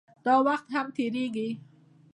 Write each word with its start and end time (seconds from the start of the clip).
داوخت 0.25 0.65
هم 0.75 0.87
تېريږي 0.97 1.49